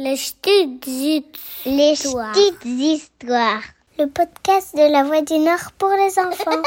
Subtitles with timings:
[0.00, 0.86] Les petites
[1.66, 2.32] Les histoires.
[2.32, 3.62] petites histoires.
[3.98, 6.62] Le podcast de la Voix du Nord pour les enfants.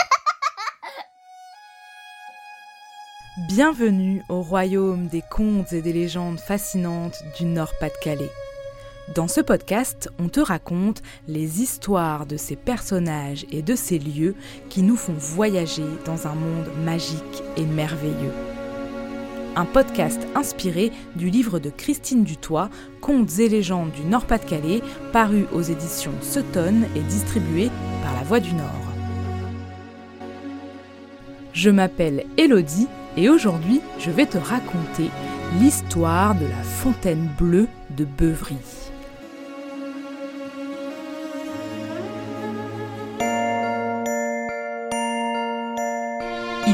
[3.47, 8.29] Bienvenue au royaume des contes et des légendes fascinantes du Nord-Pas-de-Calais.
[9.15, 14.36] Dans ce podcast, on te raconte les histoires de ces personnages et de ces lieux
[14.70, 18.34] qui nous font voyager dans un monde magique et merveilleux.
[19.58, 22.70] Un podcast inspiré du livre de Christine Dutoit,
[23.02, 24.81] Contes et légendes du Nord-Pas-de-Calais,
[25.12, 27.70] paru aux éditions Sutton et distribué
[28.02, 28.66] par La Voix du Nord.
[31.52, 35.09] Je m'appelle Elodie et aujourd'hui je vais te raconter
[35.59, 38.55] l'histoire de la fontaine bleue de Beuvry.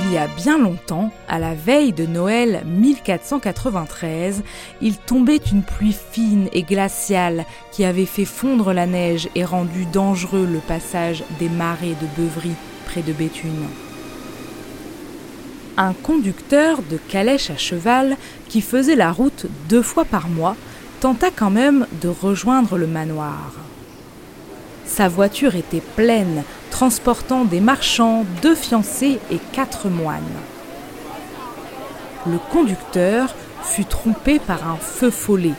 [0.10, 4.42] Il y a bien longtemps, à la veille de Noël 1493,
[4.82, 7.44] il tombait une pluie fine et glaciale
[7.74, 12.54] qui avait fait fondre la neige et rendu dangereux le passage des marais de Beuvry
[12.86, 13.68] près de Béthune.
[15.76, 18.16] Un conducteur de calèche à cheval
[18.48, 20.56] qui faisait la route deux fois par mois
[21.02, 23.52] tenta quand même de rejoindre le manoir.
[24.86, 30.24] Sa voiture était pleine, transportant des marchands, deux fiancés et quatre moines.
[32.26, 35.54] Le conducteur fut trompé par un feu follet.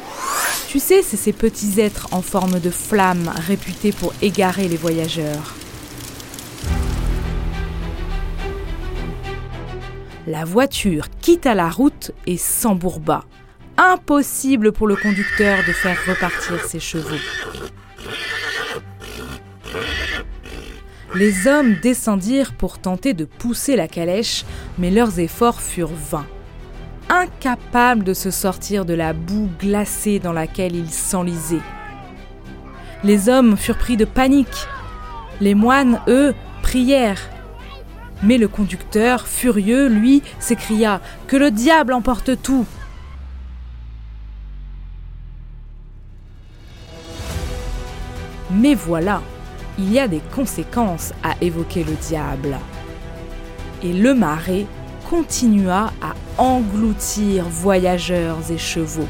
[0.69, 5.55] Tu sais, c'est ces petits êtres en forme de flamme réputés pour égarer les voyageurs.
[10.27, 13.25] La voiture quitta la route et s'embourba.
[13.79, 17.17] Impossible pour le conducteur de faire repartir ses chevaux.
[21.19, 24.45] Les hommes descendirent pour tenter de pousser la calèche,
[24.79, 26.29] mais leurs efforts furent vains.
[27.09, 31.65] Incapables de se sortir de la boue glacée dans laquelle ils s'enlisaient.
[33.03, 34.69] Les hommes furent pris de panique.
[35.41, 37.29] Les moines, eux, prièrent.
[38.23, 42.65] Mais le conducteur, furieux, lui, s'écria Que le diable emporte tout
[48.53, 49.21] Mais voilà,
[49.79, 52.59] il y a des conséquences à évoquer le diable.
[53.83, 54.67] Et le marais
[55.09, 59.09] continua à engloutir voyageurs et chevaux.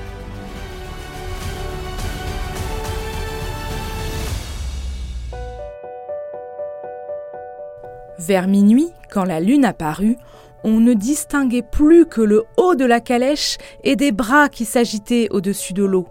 [8.19, 10.19] Vers minuit, quand la lune apparut,
[10.65, 15.28] on ne distinguait plus que le haut de la calèche et des bras qui s'agitaient
[15.31, 16.09] au-dessus de l'eau.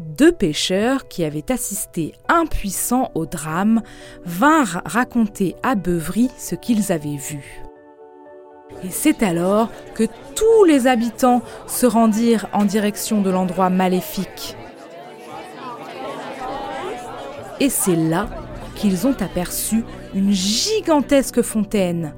[0.00, 3.82] Deux pêcheurs qui avaient assisté impuissants au drame
[4.24, 7.62] vinrent raconter à Beuvry ce qu'ils avaient vu.
[8.82, 14.56] Et c'est alors que tous les habitants se rendirent en direction de l'endroit maléfique.
[17.60, 18.30] Et c'est là
[18.76, 19.84] qu'ils ont aperçu
[20.14, 22.14] une gigantesque fontaine,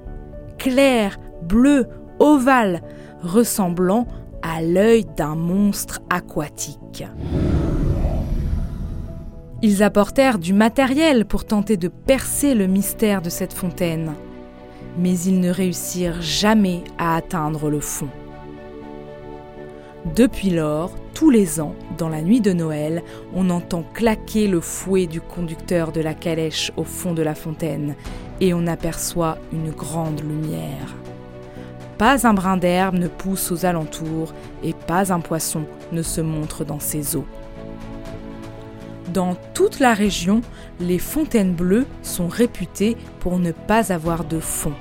[0.57, 1.89] claire, bleue,
[2.21, 2.81] ovale,
[3.23, 4.07] ressemblant
[4.41, 7.05] à l'œil d'un monstre aquatique.
[9.65, 14.15] Ils apportèrent du matériel pour tenter de percer le mystère de cette fontaine,
[14.99, 18.09] mais ils ne réussirent jamais à atteindre le fond.
[20.17, 23.05] Depuis lors, tous les ans, dans la nuit de Noël,
[23.37, 27.95] on entend claquer le fouet du conducteur de la calèche au fond de la fontaine,
[28.41, 30.97] et on aperçoit une grande lumière.
[31.99, 34.35] Pas un brin d'herbe ne pousse aux alentours,
[34.65, 37.27] et pas un poisson ne se montre dans ses eaux.
[39.13, 40.41] Dans toute la région,
[40.81, 44.73] les fontaines bleues sont réputées pour ne pas avoir de fond.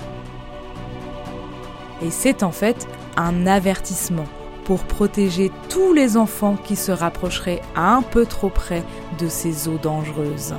[2.00, 4.24] Et c'est en fait un avertissement
[4.64, 8.82] pour protéger tous les enfants qui se rapprocheraient un peu trop près
[9.18, 10.54] de ces eaux dangereuses.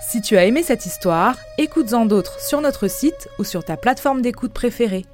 [0.00, 4.22] Si tu as aimé cette histoire, écoute-en d'autres sur notre site ou sur ta plateforme
[4.22, 5.04] d'écoute préférée.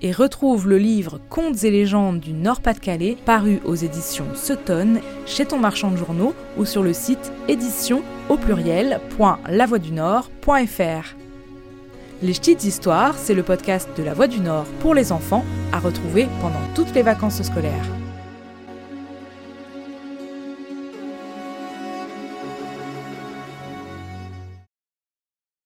[0.00, 5.58] Et retrouve le livre Contes et légendes du Nord-Pas-de-Calais paru aux éditions Sutton chez ton
[5.58, 11.16] marchand de journaux ou sur le site édition au pluriel.lavoidunord.fr.
[12.22, 15.80] Les Petites Histoires, c'est le podcast de La Voix du Nord pour les enfants à
[15.80, 17.86] retrouver pendant toutes les vacances scolaires.